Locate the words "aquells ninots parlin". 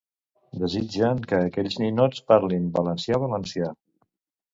1.49-2.65